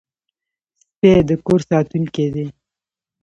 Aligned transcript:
سپي 0.89 1.11
د 1.27 1.31
کور 1.45 1.59
ساتونکي 1.69 2.25
دي. 2.33 2.45